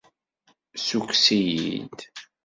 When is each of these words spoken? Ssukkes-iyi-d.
Ssukkes-iyi-d. 0.79 1.97